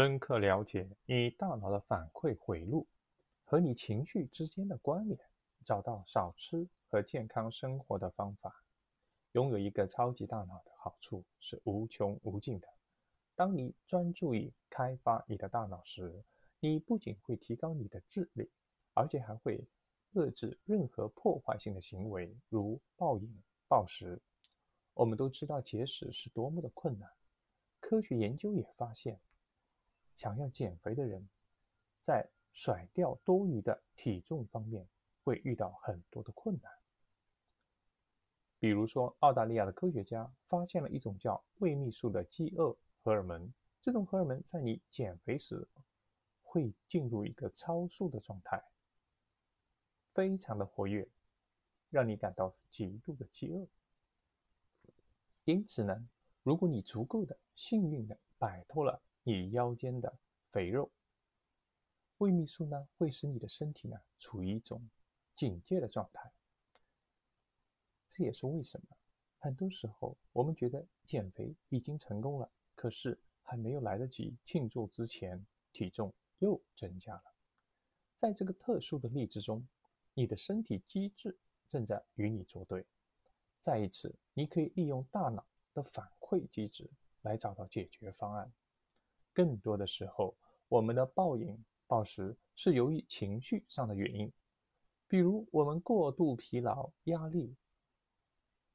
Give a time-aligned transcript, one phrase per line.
[0.00, 2.86] 深刻了解你大脑的反馈回路
[3.44, 5.20] 和你情绪之间的关联，
[5.62, 8.64] 找到少吃和健康生活的方法。
[9.32, 12.66] 拥有一个超级大脑的好处是无穷无尽的。
[13.34, 16.24] 当你专注于开发你的大脑时，
[16.60, 18.50] 你不仅会提高你的智力，
[18.94, 19.62] 而且还会
[20.14, 23.30] 遏制任何破坏性的行为，如暴饮
[23.68, 24.18] 暴食。
[24.94, 27.06] 我们都知道节食是多么的困难，
[27.80, 29.20] 科学研究也发现。
[30.20, 31.26] 想要减肥的人，
[32.02, 34.86] 在甩掉多余的体重方面
[35.24, 36.70] 会遇到很多的困难。
[38.58, 45.66] 比如说，澳大利亚的科学家发现了一种叫胃泌素的饥饿荷尔蒙，这种荷尔蒙在你减肥时
[46.42, 48.62] 会进入一个超速的状态，
[50.12, 51.08] 非常的活跃，
[51.88, 53.66] 让你感到极度的饥饿。
[55.44, 56.06] 因此呢，
[56.42, 59.00] 如果你足够的幸运的摆脱了。
[59.30, 60.18] 你腰间的
[60.50, 60.90] 肥肉，
[62.18, 64.88] 胃泌素呢，会使你的身体呢处于一种
[65.36, 66.32] 警戒的状态。
[68.08, 68.96] 这也是为什么
[69.38, 77.24] 很多时候我们觉得减肥已经成功了，可是还没有来得及庆祝之前，体重又增加了。
[78.18, 79.66] 在这个特殊的例子中，
[80.12, 82.84] 你的身体机制正在与你作对。
[83.60, 86.90] 再一次，你可以利用大脑的反馈机制
[87.22, 88.52] 来找到解决方案。
[89.32, 90.36] 更多的时候，
[90.68, 94.32] 我们的暴饮暴食是由于情绪上的原因，
[95.08, 97.56] 比如我们过度疲劳、压力，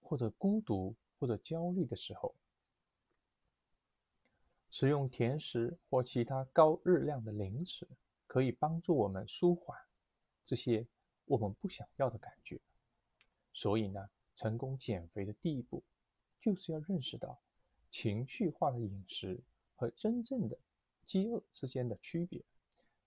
[0.00, 2.34] 或者孤独或者焦虑的时候，
[4.70, 7.88] 使用甜食或其他高热量的零食，
[8.26, 9.78] 可以帮助我们舒缓
[10.44, 10.86] 这些
[11.24, 12.60] 我们不想要的感觉。
[13.52, 15.82] 所以呢，成功减肥的第一步，
[16.40, 17.40] 就是要认识到
[17.90, 19.40] 情绪化的饮食。
[19.78, 20.58] 和真正的
[21.06, 22.42] 饥饿之间的区别。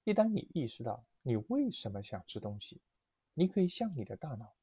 [0.05, 2.79] 一旦你意识到你为什么想吃东西，
[3.33, 4.53] 你可以向你的大脑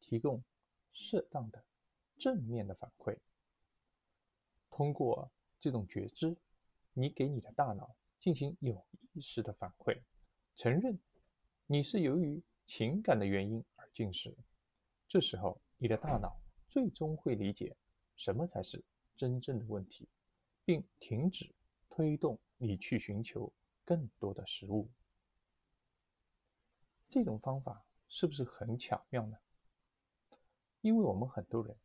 [0.00, 0.42] 提供
[0.90, 1.62] 适当的
[2.16, 3.18] 正面的反馈。
[4.70, 5.30] 通过
[5.60, 6.34] 这种觉知，
[6.94, 10.00] 你给你的大脑进行有意识的反馈，
[10.56, 10.98] 承认
[11.66, 14.34] 你是由于情感的原因而进食。
[15.06, 16.40] 这时候，你的大脑
[16.70, 17.76] 最终会理解
[18.16, 18.82] 什么才是
[19.14, 20.08] 真正的问题。
[20.70, 21.52] 并停止
[21.88, 23.52] 推动你去寻求
[23.84, 24.88] 更多的食物。
[27.08, 29.36] 这种方法是不是很巧妙呢？
[30.80, 31.76] 因为我们很多人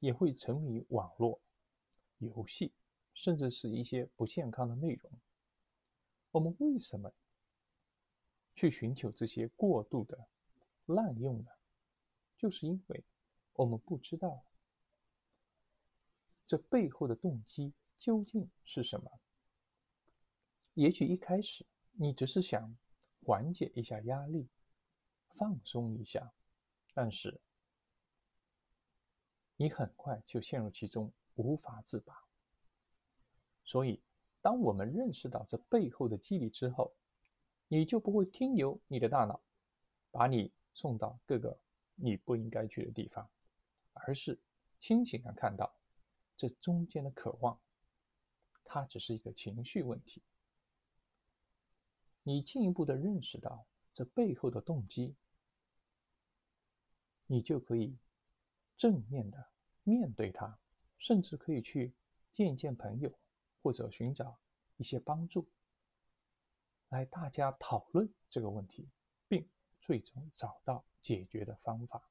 [0.00, 1.40] 也会沉迷于网络
[2.18, 2.72] 游戏，
[3.12, 5.12] 甚至是一些不健康的内容。
[6.32, 7.14] 我们为什么
[8.56, 10.26] 去寻求这些过度的
[10.86, 11.50] 滥用呢？
[12.36, 13.04] 就是因为
[13.52, 14.44] 我们不知道
[16.44, 17.72] 这背后的动机。
[18.04, 19.18] 究竟是什么？
[20.74, 22.76] 也许一开始你只是想
[23.24, 24.46] 缓解一下压力，
[25.38, 26.34] 放松一下，
[26.92, 27.40] 但是
[29.56, 32.14] 你很快就陷入其中，无法自拔。
[33.64, 34.02] 所以，
[34.42, 36.94] 当我们认识到这背后的机理之后，
[37.68, 39.40] 你就不会听由你的大脑，
[40.10, 41.58] 把你送到各个
[41.94, 43.26] 你不应该去的地方，
[43.94, 44.38] 而是
[44.78, 45.74] 清醒的看到
[46.36, 47.58] 这中间的渴望。
[48.64, 50.22] 它只是一个情绪问题。
[52.22, 55.14] 你进一步的认识到这背后的动机，
[57.26, 57.98] 你就可以
[58.76, 59.50] 正面的
[59.82, 60.58] 面对它，
[60.98, 61.94] 甚至可以去
[62.32, 63.18] 见一见朋友，
[63.62, 64.38] 或者寻找
[64.76, 65.46] 一些帮助，
[66.88, 68.88] 来大家讨论这个问题，
[69.28, 69.48] 并
[69.80, 72.10] 最终找到解决的方法。